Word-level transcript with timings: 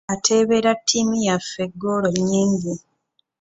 Ateebera 0.13 0.71
ttiimu 0.79 1.15
yaffe 1.27 1.63
goolo 1.81 2.09
nyingi. 2.29 2.73